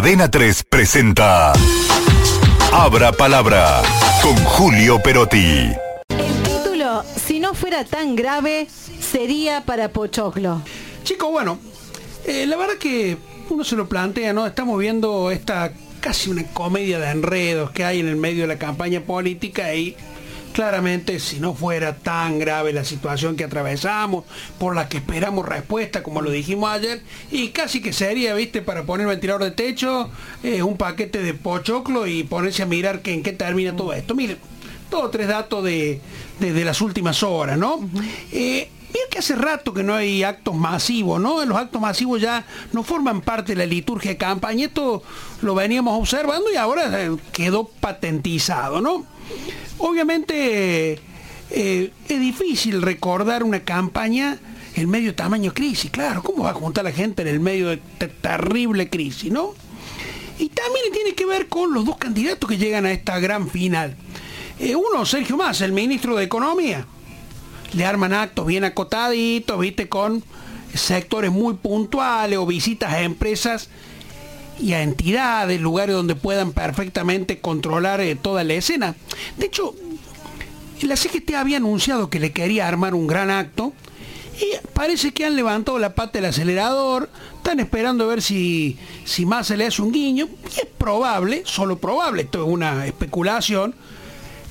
Adena 0.00 0.30
3 0.30 0.64
presenta 0.64 1.52
Abra 2.72 3.12
Palabra 3.12 3.82
con 4.22 4.34
Julio 4.34 4.98
Perotti. 5.02 5.72
El 6.08 6.42
título, 6.42 7.04
si 7.04 7.38
no 7.38 7.52
fuera 7.52 7.84
tan 7.84 8.16
grave, 8.16 8.66
sería 8.98 9.66
para 9.66 9.90
Pochoclo. 9.90 10.62
Chicos, 11.04 11.30
bueno, 11.30 11.58
eh, 12.24 12.46
la 12.46 12.56
verdad 12.56 12.76
que 12.80 13.18
uno 13.50 13.62
se 13.62 13.76
lo 13.76 13.90
plantea, 13.90 14.32
¿no? 14.32 14.46
Estamos 14.46 14.78
viendo 14.78 15.30
esta 15.30 15.74
casi 16.00 16.30
una 16.30 16.44
comedia 16.44 16.98
de 16.98 17.10
enredos 17.10 17.70
que 17.70 17.84
hay 17.84 18.00
en 18.00 18.08
el 18.08 18.16
medio 18.16 18.44
de 18.44 18.48
la 18.48 18.58
campaña 18.58 19.02
política 19.02 19.74
y 19.74 19.98
claramente 20.52 21.20
si 21.20 21.40
no 21.40 21.54
fuera 21.54 21.96
tan 21.96 22.38
grave 22.38 22.72
la 22.72 22.84
situación 22.84 23.36
que 23.36 23.44
atravesamos, 23.44 24.24
por 24.58 24.74
la 24.74 24.88
que 24.88 24.98
esperamos 24.98 25.46
respuesta, 25.48 26.02
como 26.02 26.20
lo 26.22 26.30
dijimos 26.30 26.70
ayer, 26.70 27.02
y 27.30 27.48
casi 27.48 27.80
que 27.80 27.92
sería, 27.92 28.34
viste, 28.34 28.62
para 28.62 28.84
poner 28.84 29.06
ventilador 29.06 29.44
de 29.44 29.50
techo, 29.52 30.10
eh, 30.42 30.62
un 30.62 30.76
paquete 30.76 31.22
de 31.22 31.34
pochoclo 31.34 32.06
y 32.06 32.24
ponerse 32.24 32.62
a 32.62 32.66
mirar 32.66 33.02
que, 33.02 33.14
en 33.14 33.22
qué 33.22 33.32
termina 33.32 33.74
todo 33.74 33.92
esto. 33.92 34.14
Miren, 34.14 34.38
todos 34.90 35.10
tres 35.10 35.28
datos 35.28 35.64
de, 35.64 36.00
las 36.40 36.80
últimas 36.80 37.22
horas, 37.22 37.56
¿no? 37.56 37.80
Eh, 38.32 38.70
que 39.10 39.18
hace 39.18 39.34
rato 39.34 39.74
que 39.74 39.82
no 39.82 39.94
hay 39.94 40.22
actos 40.22 40.54
masivos, 40.54 41.20
¿no? 41.20 41.44
Los 41.44 41.58
actos 41.58 41.80
masivos 41.80 42.20
ya 42.20 42.46
no 42.72 42.82
forman 42.82 43.20
parte 43.20 43.52
de 43.52 43.58
la 43.58 43.66
liturgia 43.66 44.12
de 44.12 44.16
campaña. 44.16 44.66
Esto 44.66 45.02
lo 45.42 45.54
veníamos 45.54 45.98
observando 45.98 46.50
y 46.52 46.56
ahora 46.56 47.04
eh, 47.04 47.16
quedó 47.32 47.64
patentizado, 47.64 48.80
¿no? 48.80 49.04
Obviamente 49.78 51.00
eh, 51.50 51.90
es 52.08 52.20
difícil 52.20 52.82
recordar 52.82 53.42
una 53.42 53.60
campaña 53.60 54.38
en 54.74 54.88
medio 54.88 55.08
de 55.08 55.14
tamaño 55.14 55.52
crisis, 55.52 55.90
claro, 55.90 56.22
¿cómo 56.22 56.44
va 56.44 56.50
a 56.50 56.54
juntar 56.54 56.84
la 56.84 56.92
gente 56.92 57.22
en 57.22 57.28
el 57.28 57.40
medio 57.40 57.68
de 57.68 57.76
terrible 57.76 58.88
crisis, 58.88 59.32
no? 59.32 59.54
Y 60.38 60.48
también 60.48 60.86
tiene 60.92 61.14
que 61.14 61.26
ver 61.26 61.48
con 61.48 61.74
los 61.74 61.84
dos 61.84 61.96
candidatos 61.96 62.48
que 62.48 62.56
llegan 62.56 62.86
a 62.86 62.92
esta 62.92 63.18
gran 63.18 63.50
final. 63.50 63.96
Eh, 64.58 64.76
uno, 64.76 65.04
Sergio 65.04 65.36
Más, 65.36 65.60
el 65.60 65.72
ministro 65.72 66.16
de 66.16 66.24
Economía. 66.24 66.86
Le 67.72 67.84
arman 67.84 68.12
actos 68.12 68.46
bien 68.46 68.64
acotaditos, 68.64 69.58
viste, 69.60 69.88
con 69.88 70.24
sectores 70.74 71.30
muy 71.30 71.54
puntuales 71.54 72.38
o 72.38 72.46
visitas 72.46 72.92
a 72.92 73.02
empresas 73.02 73.68
y 74.60 74.74
a 74.74 74.82
entidades, 74.82 75.60
lugares 75.60 75.94
donde 75.94 76.14
puedan 76.14 76.52
perfectamente 76.52 77.40
controlar 77.40 78.00
eh, 78.00 78.16
toda 78.16 78.44
la 78.44 78.54
escena. 78.54 78.94
De 79.36 79.46
hecho, 79.46 79.74
la 80.82 80.96
CGT 80.96 81.34
había 81.34 81.58
anunciado 81.58 82.10
que 82.10 82.20
le 82.20 82.32
quería 82.32 82.68
armar 82.68 82.94
un 82.94 83.06
gran 83.06 83.30
acto 83.30 83.72
y 84.40 84.56
parece 84.72 85.12
que 85.12 85.26
han 85.26 85.36
levantado 85.36 85.78
la 85.78 85.94
pata 85.94 86.12
del 86.12 86.26
acelerador, 86.26 87.10
están 87.36 87.60
esperando 87.60 88.04
a 88.04 88.08
ver 88.08 88.22
si, 88.22 88.78
si 89.04 89.26
más 89.26 89.46
se 89.46 89.56
le 89.56 89.66
hace 89.66 89.82
un 89.82 89.92
guiño, 89.92 90.28
y 90.56 90.60
es 90.60 90.66
probable, 90.78 91.42
solo 91.44 91.78
probable, 91.78 92.22
esto 92.22 92.42
es 92.42 92.48
una 92.48 92.86
especulación, 92.86 93.74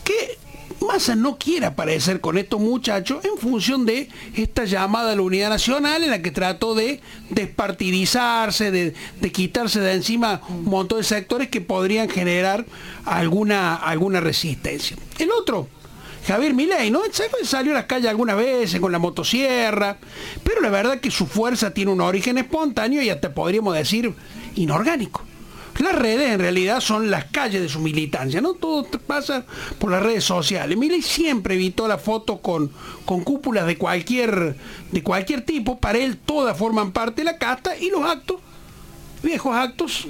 que 0.04 0.38
Massa 0.86 1.16
no 1.16 1.38
quiere 1.38 1.66
aparecer 1.66 2.22
con 2.22 2.38
estos 2.38 2.60
muchachos 2.60 3.24
en 3.26 3.38
función 3.38 3.86
de 3.86 4.10
esta 4.36 4.66
llamada 4.66 5.12
a 5.12 5.16
la 5.16 5.22
unidad 5.22 5.50
nacional 5.50 6.04
en 6.04 6.10
la 6.10 6.22
que 6.22 6.32
trató 6.32 6.76
de 6.76 7.02
despartidizarse, 7.30 8.72
de, 8.72 8.94
quitarse 9.32 9.80
de 9.80 9.94
encima 9.94 10.42
un 10.50 10.66
montón 10.66 11.00
de 11.00 11.04
sectores 11.04 11.50
que 11.50 11.62
podrían 11.62 12.10
generar 12.10 12.66
alguna, 13.06 13.76
alguna 13.76 14.20
resistencia. 14.20 14.98
El 15.18 15.32
otro, 15.32 15.68
Javier 16.26 16.54
Milei, 16.54 16.92
¿no? 16.92 17.02
Salió 17.44 17.72
a 17.72 17.76
las 17.76 17.86
calles 17.86 18.10
algunas 18.10 18.38
veces 18.38 18.80
con 18.80 18.92
la 18.92 19.00
motosierra, 19.00 19.98
pero 20.44 20.62
la 20.62 20.70
verdad 20.70 21.00
que 21.00 21.12
su 21.12 21.26
fuerza 21.26 21.72
tiene 21.74 21.92
un 21.92 22.02
origen 22.02 22.38
espontáneo 22.38 23.02
y 23.02 23.10
hasta 23.10 23.34
podríamos 23.34 23.76
decir 23.76 24.14
inorgánico. 24.56 25.29
Las 25.80 25.96
redes 25.96 26.30
en 26.30 26.40
realidad 26.40 26.82
son 26.82 27.10
las 27.10 27.26
calles 27.26 27.62
de 27.62 27.70
su 27.70 27.80
militancia, 27.80 28.42
¿no? 28.42 28.54
Todo 28.54 28.86
pasa 29.08 29.46
por 29.80 29.92
las 29.92 30.04
redes 30.04 30.26
sociales. 30.26 30.78
Milei 30.78 31.02
siempre 31.02 31.56
evitó 31.56 31.88
la 31.88 31.98
foto 31.98 32.40
con, 32.42 32.70
con 33.06 33.24
cúpulas 33.24 33.66
de 33.66 33.78
cualquier, 33.78 34.58
de 34.92 35.04
cualquier 35.04 35.46
tipo. 35.46 35.80
Para 35.80 36.00
él 36.00 36.18
todas 36.18 36.58
forman 36.58 36.92
parte 36.92 37.22
de 37.22 37.26
la 37.26 37.38
casta 37.38 37.78
y 37.78 37.90
los 37.90 38.04
actos, 38.04 38.42
viejos 39.24 39.56
actos, 39.56 40.08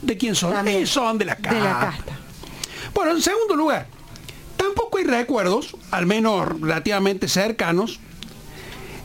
¿de 0.00 0.16
quién 0.16 0.34
son? 0.34 0.54
son 0.86 1.18
de 1.18 1.26
la 1.26 1.36
casta. 1.36 1.54
De 1.54 1.60
la 1.60 1.78
casta. 1.80 2.18
Bueno, 2.94 3.12
en 3.12 3.20
segundo 3.20 3.56
lugar, 3.56 3.86
tampoco 4.56 4.96
hay 4.96 5.04
recuerdos, 5.04 5.76
al 5.90 6.06
menos 6.06 6.48
relativamente 6.60 7.28
cercanos, 7.28 8.00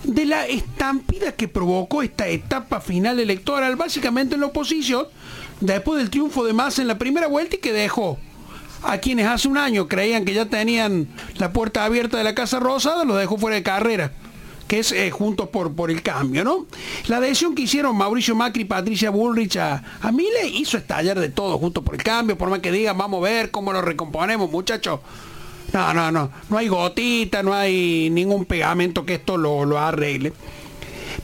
de 0.03 0.25
la 0.25 0.47
estampida 0.47 1.33
que 1.33 1.47
provocó 1.47 2.01
esta 2.01 2.27
etapa 2.27 2.81
final 2.81 3.19
electoral, 3.19 3.75
básicamente 3.75 4.35
en 4.35 4.41
la 4.41 4.47
oposición, 4.47 5.07
después 5.59 5.99
del 5.99 6.09
triunfo 6.09 6.45
de 6.45 6.53
Massa 6.53 6.81
en 6.81 6.87
la 6.87 6.97
primera 6.97 7.27
vuelta 7.27 7.55
y 7.55 7.59
que 7.59 7.73
dejó 7.73 8.17
a 8.83 8.97
quienes 8.99 9.27
hace 9.27 9.47
un 9.47 9.57
año 9.57 9.87
creían 9.87 10.23
que 10.23 10.33
ya 10.33 10.45
tenían 10.45 11.07
la 11.35 11.51
puerta 11.51 11.83
abierta 11.83 12.17
de 12.17 12.23
la 12.23 12.33
Casa 12.33 12.59
Rosada, 12.59 13.03
lo 13.03 13.15
dejó 13.15 13.37
fuera 13.37 13.55
de 13.55 13.63
carrera 13.63 14.13
que 14.69 14.79
es 14.79 14.91
eh, 14.91 15.09
Juntos 15.09 15.49
por, 15.49 15.73
por 15.73 15.89
el 15.89 16.03
Cambio, 16.03 16.43
¿no? 16.43 16.67
La 17.07 17.17
adhesión 17.17 17.55
que 17.55 17.63
hicieron 17.63 17.97
Mauricio 17.97 18.35
Macri 18.35 18.61
y 18.61 18.65
Patricia 18.65 19.09
Bullrich 19.09 19.57
a, 19.57 19.83
a 19.99 20.11
Mile 20.11 20.47
hizo 20.53 20.77
estallar 20.77 21.19
de 21.19 21.29
todo, 21.29 21.57
Juntos 21.57 21.83
por 21.83 21.95
el 21.95 22.03
Cambio, 22.03 22.37
por 22.37 22.51
más 22.51 22.59
que 22.59 22.71
digan, 22.71 22.95
vamos 22.95 23.19
a 23.19 23.29
ver 23.29 23.49
cómo 23.49 23.73
lo 23.73 23.81
recomponemos, 23.81 24.49
muchachos. 24.51 24.99
No, 25.73 25.93
no, 25.93 26.11
no, 26.11 26.31
no 26.49 26.57
hay 26.57 26.67
gotita, 26.67 27.43
no 27.43 27.53
hay 27.53 28.09
ningún 28.09 28.45
pegamento 28.45 29.05
que 29.05 29.15
esto 29.15 29.37
lo, 29.37 29.65
lo 29.65 29.77
arregle. 29.77 30.33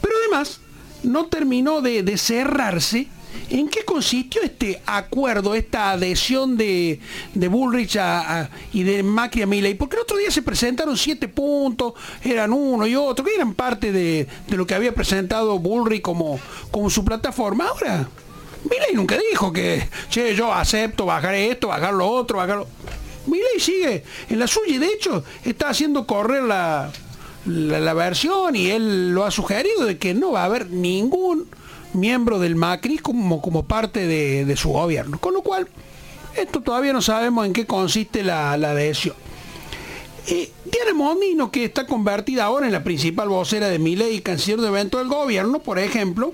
Pero 0.02 0.14
además, 0.22 0.60
no 1.04 1.26
terminó 1.26 1.82
de, 1.82 2.04
de 2.04 2.18
cerrarse 2.18 3.08
¿En 3.50 3.70
qué 3.70 3.84
consistió 3.84 4.42
este 4.42 4.82
acuerdo, 4.86 5.54
esta 5.54 5.92
adhesión 5.92 6.58
de, 6.58 7.00
Bullrich 7.36 7.98
y 8.74 8.84
de 8.84 9.04
Macri 9.04 9.44
a 9.44 9.46
Milley? 9.46 9.76
Porque 9.76 9.98
el 9.98 10.02
otro 10.02 10.18
día 10.18 10.32
se 10.32 10.42
presentaron 10.42 10.98
siete 10.98 11.28
puntos, 11.28 11.94
eran 12.24 12.52
uno 12.52 12.88
y 12.88 12.96
otro, 12.96 13.24
que 13.24 13.36
eran 13.36 13.54
parte 13.54 13.92
de, 13.92 14.28
lo 14.50 14.66
que 14.66 14.74
había 14.74 14.94
presentado 14.94 15.60
Bullrich 15.60 16.02
como, 16.02 16.40
como 16.72 16.90
su 16.90 17.06
plataforma. 17.06 17.68
Ahora, 17.68 18.08
Milley 18.64 18.96
nunca 18.96 19.18
dijo 19.30 19.54
que, 19.54 19.88
che, 20.10 20.36
yo 20.36 20.52
acepto 20.52 21.06
bajar 21.06 21.36
esto, 21.36 21.68
bajar 21.68 21.94
lo 21.94 22.08
otro, 22.08 22.38
bajar 22.38 22.58
lo... 22.58 22.68
Milley 23.28 23.60
sigue 23.60 24.04
en 24.30 24.40
la 24.40 24.48
suya 24.48 24.76
y 24.76 24.78
de 24.78 24.88
hecho 24.88 25.24
está 25.44 25.70
haciendo 25.70 26.06
correr 26.06 26.44
la, 26.44 26.92
la 27.46 27.94
versión 27.94 28.56
y 28.56 28.70
él 28.70 29.12
lo 29.12 29.26
ha 29.26 29.32
sugerido 29.32 29.86
de 29.86 29.98
que 29.98 30.14
no 30.14 30.32
va 30.32 30.42
a 30.42 30.46
haber 30.46 30.70
ningún 30.70 31.48
miembro 31.96 32.40
del 32.40 32.56
Macri 32.56 32.98
como, 32.98 33.42
como 33.42 33.66
parte 33.66 34.06
de, 34.06 34.56
su 34.58 34.70
gobierno. 34.70 35.20
Con 35.20 35.34
lo 35.34 35.42
cual, 35.42 35.68
esto 36.36 36.62
todavía 36.62 36.94
no 36.94 37.02
sabemos 37.02 37.46
en 37.46 37.54
qué 37.54 37.66
consiste 37.66 38.24
la, 38.24 38.54
adhesión. 38.54 39.16
Eh, 40.28 40.52
Diana 40.66 40.94
Mondino, 40.96 41.52
que 41.52 41.66
está 41.66 41.86
convertida 41.86 42.46
ahora 42.46 42.66
en 42.66 42.72
la 42.72 42.84
principal 42.84 43.30
vocera 43.30 43.70
de 43.70 43.78
Miley 43.78 44.16
y 44.16 44.22
canciller 44.22 44.60
de 44.60 44.70
evento 44.70 44.98
del 44.98 45.08
gobierno, 45.08 45.60
por 45.60 45.78
ejemplo, 45.78 46.34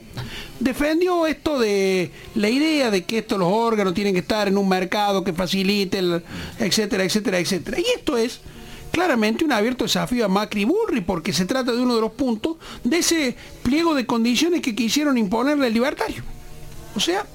defendió 0.59 1.27
esto 1.27 1.59
de 1.59 2.11
la 2.35 2.49
idea 2.49 2.89
de 2.89 3.03
que 3.03 3.17
estos 3.17 3.37
los 3.37 3.51
órganos 3.51 3.93
tienen 3.93 4.13
que 4.13 4.19
estar 4.19 4.47
en 4.47 4.57
un 4.57 4.69
mercado 4.69 5.25
que 5.25 5.33
facilite, 5.33 5.99
etcétera, 6.59 7.03
etcétera, 7.03 7.39
etcétera. 7.39 7.79
Y 7.79 7.85
esto 7.97 8.15
es 8.15 8.39
claramente 8.91 9.43
un 9.43 9.51
abierto 9.51 9.83
desafío 9.83 10.23
a 10.23 10.29
Macri 10.29 10.63
Burri, 10.63 11.01
porque 11.01 11.33
se 11.33 11.45
trata 11.45 11.73
de 11.73 11.81
uno 11.81 11.95
de 11.95 12.01
los 12.01 12.11
puntos 12.11 12.57
de 12.85 12.97
ese 12.97 13.35
pliego 13.61 13.93
de 13.93 14.05
condiciones 14.05 14.61
que 14.61 14.73
quisieron 14.73 15.17
imponerle 15.17 15.67
al 15.67 15.73
libertario. 15.73 16.23
O 16.95 16.99
sea, 17.01 17.25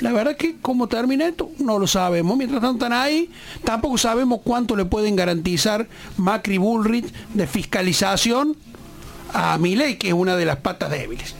la 0.00 0.12
verdad 0.12 0.36
que 0.36 0.56
cómo 0.60 0.88
termina 0.88 1.26
esto 1.28 1.50
no 1.58 1.78
lo 1.78 1.86
sabemos. 1.86 2.36
Mientras 2.36 2.60
tanto 2.60 2.84
están 2.84 2.98
ahí, 2.98 3.30
tampoco 3.64 3.98
sabemos 3.98 4.40
cuánto 4.42 4.76
le 4.76 4.84
pueden 4.84 5.16
garantizar 5.16 5.86
Macri 6.16 6.58
Bullrich 6.58 7.12
de 7.34 7.46
fiscalización 7.46 8.56
a 9.32 9.58
Milei, 9.58 9.98
que 9.98 10.08
es 10.08 10.14
una 10.14 10.36
de 10.36 10.44
las 10.44 10.56
patas 10.56 10.90
débiles. 10.90 11.34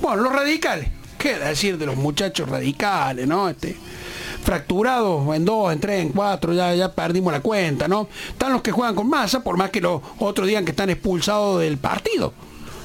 Bueno, 0.00 0.22
los 0.22 0.32
radicales, 0.32 0.88
qué 1.18 1.38
decir 1.38 1.78
de 1.78 1.86
los 1.86 1.96
muchachos 1.96 2.48
radicales, 2.48 3.26
¿no? 3.26 3.48
Este, 3.48 3.76
fracturados 4.44 5.34
en 5.34 5.44
dos, 5.44 5.72
en 5.72 5.80
tres, 5.80 6.02
en 6.02 6.10
cuatro, 6.10 6.52
ya, 6.52 6.74
ya 6.74 6.92
perdimos 6.92 7.32
la 7.32 7.40
cuenta, 7.40 7.88
¿no? 7.88 8.08
Están 8.28 8.52
los 8.52 8.62
que 8.62 8.72
juegan 8.72 8.94
con 8.94 9.08
masa, 9.08 9.42
por 9.42 9.56
más 9.56 9.70
que 9.70 9.80
los 9.80 10.00
otros 10.18 10.46
digan 10.46 10.64
que 10.64 10.70
están 10.70 10.90
expulsados 10.90 11.60
del 11.60 11.78
partido. 11.78 12.32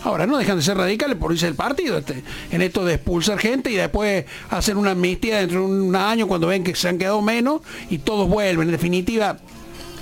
Ahora 0.03 0.25
no 0.25 0.37
dejan 0.37 0.57
de 0.57 0.63
ser 0.63 0.77
radicales 0.77 1.17
por 1.17 1.33
irse 1.33 1.45
del 1.45 1.55
partido, 1.55 1.97
este, 1.97 2.23
en 2.51 2.61
esto 2.61 2.85
de 2.85 2.95
expulsar 2.95 3.37
gente 3.37 3.69
y 3.69 3.75
después 3.75 4.25
hacer 4.49 4.77
una 4.77 4.91
amnistía 4.91 5.39
dentro 5.39 5.59
de 5.59 5.65
un 5.65 5.95
año 5.95 6.27
cuando 6.27 6.47
ven 6.47 6.63
que 6.63 6.73
se 6.73 6.87
han 6.87 6.97
quedado 6.97 7.21
menos 7.21 7.61
y 7.89 7.97
todos 7.97 8.29
vuelven. 8.29 8.69
En 8.69 8.71
definitiva, 8.71 9.37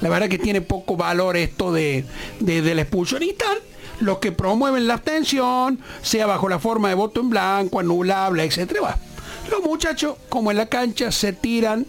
la 0.02 0.10
verdad 0.10 0.30
que 0.30 0.38
tiene 0.38 0.62
poco 0.62 0.96
valor 0.96 1.36
esto 1.36 1.74
de, 1.74 2.06
de, 2.40 2.76
la 2.76 2.82
expulsión 2.82 3.24
y 3.24 3.34
tal 3.34 3.58
los 4.00 4.20
que 4.20 4.32
promueven 4.32 4.86
la 4.86 4.94
abstención, 4.94 5.80
sea 6.04 6.28
bajo 6.28 6.48
la 6.48 6.60
forma 6.60 6.90
de 6.90 6.94
voto 6.94 7.20
en 7.20 7.32
blanco, 7.32 7.80
anulable, 7.80 8.44
etcétera. 8.44 8.96
Los 9.50 9.64
muchachos, 9.64 10.18
como 10.30 10.52
en 10.52 10.58
la 10.58 10.68
cancha, 10.68 11.12
se 11.12 11.34
tiran 11.34 11.88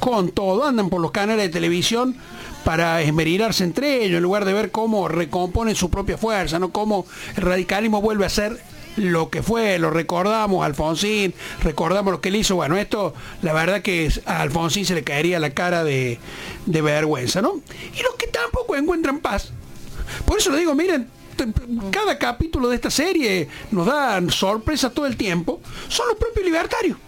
con 0.00 0.30
todo, 0.30 0.64
andan 0.64 0.90
por 0.90 1.00
los 1.00 1.12
canales 1.12 1.44
de 1.44 1.48
televisión 1.50 2.16
para 2.64 3.00
esmerirarse 3.02 3.64
entre 3.64 4.04
ellos, 4.04 4.18
en 4.18 4.22
lugar 4.22 4.44
de 4.44 4.52
ver 4.52 4.70
cómo 4.70 5.08
recomponen 5.08 5.74
su 5.74 5.90
propia 5.90 6.18
fuerza, 6.18 6.58
¿no? 6.58 6.70
Cómo 6.70 7.06
el 7.36 7.42
radicalismo 7.42 8.00
vuelve 8.00 8.26
a 8.26 8.28
ser 8.28 8.58
lo 8.96 9.30
que 9.30 9.42
fue, 9.42 9.78
lo 9.78 9.90
recordamos, 9.90 10.64
Alfonsín, 10.64 11.34
recordamos 11.62 12.12
lo 12.12 12.20
que 12.20 12.30
él 12.30 12.36
hizo. 12.36 12.56
Bueno, 12.56 12.76
esto, 12.76 13.14
la 13.42 13.52
verdad 13.52 13.82
que 13.82 14.12
a 14.26 14.42
Alfonsín 14.42 14.84
se 14.84 14.94
le 14.94 15.04
caería 15.04 15.38
la 15.38 15.50
cara 15.50 15.84
de, 15.84 16.18
de 16.66 16.82
vergüenza, 16.82 17.40
¿no? 17.40 17.60
Y 17.96 18.02
los 18.02 18.14
que 18.16 18.26
tampoco 18.26 18.76
encuentran 18.76 19.20
paz. 19.20 19.52
Por 20.24 20.38
eso 20.38 20.50
lo 20.50 20.56
digo, 20.56 20.74
miren, 20.74 21.08
cada 21.90 22.18
capítulo 22.18 22.68
de 22.68 22.76
esta 22.76 22.90
serie 22.90 23.48
nos 23.70 23.86
da 23.86 24.20
sorpresa 24.30 24.90
todo 24.90 25.06
el 25.06 25.16
tiempo, 25.16 25.60
son 25.88 26.08
los 26.08 26.16
propios 26.16 26.44
libertarios. 26.44 26.98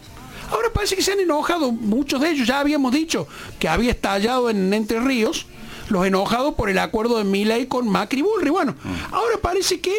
Ahora 0.51 0.69
parece 0.73 0.97
que 0.97 1.03
se 1.03 1.13
han 1.13 1.21
enojado 1.21 1.73
muchos 1.73 2.21
de 2.21 2.31
ellos, 2.31 2.47
ya 2.47 2.61
habíamos 2.61 2.93
dicho 2.93 3.27
que 3.59 3.69
había 3.69 3.93
estallado 3.93 4.51
en 4.51 4.73
Entre 4.75 5.01
Ríos, 5.01 5.47
los 5.89 6.07
enojados 6.07 6.55
por 6.55 6.71
el 6.71 6.79
acuerdo 6.79 7.19
de 7.19 7.25
Milei 7.25 7.67
con 7.67 7.89
Macri 7.89 8.23
Bullrich. 8.23 8.53
Bueno, 8.53 8.73
mm. 8.83 9.15
ahora 9.15 9.37
parece 9.41 9.81
que 9.81 9.93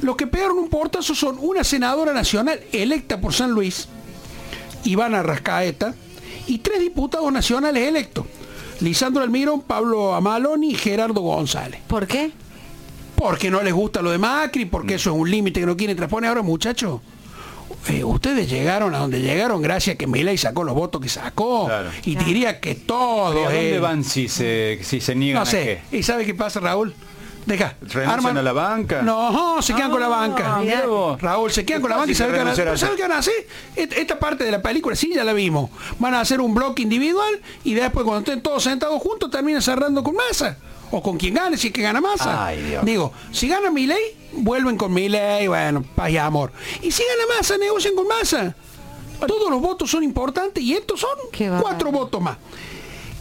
los 0.00 0.16
que 0.16 0.26
pegaron 0.26 0.58
un 0.58 0.68
portazo 0.68 1.14
son 1.14 1.36
una 1.40 1.64
senadora 1.64 2.12
nacional 2.12 2.60
electa 2.72 3.20
por 3.20 3.34
San 3.34 3.50
Luis, 3.50 3.88
Ivana 4.84 5.22
Rascaeta, 5.22 5.94
y 6.46 6.58
tres 6.58 6.80
diputados 6.80 7.30
nacionales 7.30 7.86
electos, 7.86 8.24
Lisandro 8.80 9.22
Almirón, 9.22 9.60
Pablo 9.62 10.14
Amaloni 10.14 10.70
y 10.70 10.74
Gerardo 10.74 11.20
González. 11.20 11.80
¿Por 11.86 12.06
qué? 12.06 12.30
Porque 13.16 13.50
no 13.50 13.62
les 13.62 13.74
gusta 13.74 14.00
lo 14.00 14.10
de 14.10 14.18
Macri, 14.18 14.64
porque 14.64 14.94
eso 14.94 15.10
es 15.10 15.16
un 15.16 15.30
límite 15.30 15.60
que 15.60 15.66
no 15.66 15.76
quieren 15.76 15.96
transponer. 15.96 16.28
Ahora, 16.28 16.42
muchachos, 16.42 17.00
eh, 17.88 18.04
ustedes 18.04 18.50
llegaron 18.50 18.94
a 18.94 18.98
donde 18.98 19.20
llegaron 19.20 19.62
gracias 19.62 19.94
a 19.94 19.98
que 19.98 20.06
Milei 20.06 20.36
sacó 20.36 20.64
los 20.64 20.74
votos 20.74 21.00
que 21.00 21.08
sacó. 21.08 21.70
Y 22.04 22.16
diría 22.16 22.60
que 22.60 22.74
todos... 22.74 23.36
¿A 23.36 23.52
dónde 23.52 23.78
van 23.78 24.04
si 24.04 24.28
se, 24.28 24.80
si 24.82 25.00
se 25.00 25.14
niegan 25.14 25.42
No 25.42 25.46
sé. 25.46 25.80
¿Y 25.92 26.02
sabe 26.02 26.24
qué 26.26 26.34
pasa, 26.34 26.60
Raúl? 26.60 26.94
Deja. 27.46 27.76
¿Renuncian 27.80 28.36
a 28.36 28.42
la 28.42 28.52
banca? 28.52 29.00
No, 29.00 29.62
se 29.62 29.74
quedan 29.74 29.90
con 29.90 30.00
la 30.00 30.06
ah, 30.06 30.10
banca. 30.10 30.60
Raúl, 31.18 31.50
se 31.50 31.64
quedan 31.64 31.80
con 31.80 31.90
la 31.90 31.96
banca 31.96 32.12
y 32.12 32.14
saben 32.14 32.34
qué 32.34 33.02
van 33.02 33.12
a 33.12 33.18
hacer. 33.18 33.46
Esta 33.74 34.18
parte 34.18 34.44
de 34.44 34.50
la 34.50 34.60
película 34.60 34.94
sí 34.94 35.12
ya 35.14 35.24
la 35.24 35.32
vimos. 35.32 35.70
Van 35.98 36.12
a 36.12 36.20
hacer 36.20 36.42
un 36.42 36.54
bloque 36.54 36.82
individual 36.82 37.40
y 37.64 37.72
después 37.72 38.04
cuando 38.04 38.20
estén 38.20 38.42
todos 38.42 38.62
sentados 38.62 39.00
juntos 39.00 39.30
terminan 39.30 39.62
cerrando 39.62 40.02
con 40.02 40.14
masa. 40.14 40.58
O 40.90 41.02
con 41.02 41.18
quien 41.18 41.34
gane, 41.34 41.56
si 41.56 41.68
es 41.68 41.72
que 41.72 41.82
gana 41.82 42.00
masa. 42.00 42.50
Digo, 42.82 43.12
si 43.30 43.48
gana 43.48 43.70
mi 43.70 43.86
ley, 43.86 44.16
vuelven 44.32 44.76
con 44.76 44.92
mi 44.92 45.08
ley, 45.08 45.46
bueno, 45.46 45.82
paz 45.94 46.10
y 46.10 46.16
amor. 46.16 46.52
Y 46.82 46.90
si 46.90 47.02
gana 47.02 47.36
masa, 47.36 47.58
negocian 47.58 47.94
con 47.94 48.06
masa. 48.06 48.54
Todos 49.26 49.50
los 49.50 49.60
votos 49.60 49.90
son 49.90 50.04
importantes 50.04 50.62
y 50.62 50.74
estos 50.74 51.00
son 51.00 51.60
cuatro 51.60 51.90
votos 51.90 52.20
más. 52.20 52.38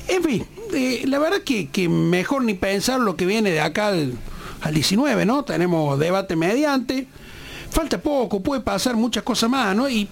En 0.07 0.23
fin, 0.23 0.45
eh, 0.73 1.03
la 1.05 1.19
verdad 1.19 1.41
que, 1.41 1.69
que, 1.69 1.89
mejor 1.89 2.43
ni 2.43 2.53
pensar 2.53 2.99
lo 2.99 3.15
que 3.15 3.25
viene 3.25 3.51
de 3.51 3.59
acá 3.59 3.87
al, 3.87 4.17
19, 4.71 5.25
¿no? 5.25 5.43
Tenemos 5.43 5.97
debate 5.97 6.35
mediante, 6.35 7.07
falta 7.69 8.01
poco, 8.01 8.41
puede 8.41 8.61
pasar 8.61 8.95
muchas 8.95 9.23
cosas 9.23 9.49
más, 9.49 9.75
¿no? 9.75 9.89
Y 9.89 10.07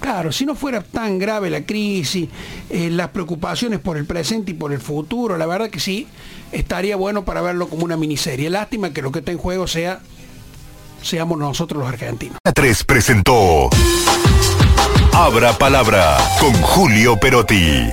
claro, 0.00 0.32
si 0.32 0.44
no 0.44 0.54
fuera 0.54 0.80
tan 0.80 1.18
grave 1.18 1.50
la 1.50 1.64
crisis, 1.64 2.28
eh, 2.68 2.90
las 2.90 3.10
preocupaciones 3.10 3.78
por 3.78 3.96
el 3.96 4.04
presente 4.04 4.52
y 4.52 4.54
por 4.54 4.72
el 4.72 4.80
futuro, 4.80 5.36
la 5.38 5.46
verdad 5.46 5.70
que 5.70 5.78
sí, 5.78 6.06
estaría 6.52 6.96
bueno 6.96 7.24
para 7.24 7.42
verlo 7.42 7.68
como 7.68 7.84
una 7.84 7.96
miniserie. 7.96 8.50
Lástima 8.50 8.92
que 8.92 9.02
lo 9.02 9.12
que 9.12 9.20
está 9.20 9.32
en 9.32 9.38
juego 9.38 9.66
sea 9.66 10.00
seamos 11.02 11.38
nosotros 11.38 11.80
los 11.80 11.88
argentinos. 11.88 12.38
3 12.54 12.84
presentó 12.84 13.70
Abra 15.12 15.56
Palabra 15.56 16.18
con 16.40 16.52
Julio 16.62 17.18
Perotti. 17.18 17.90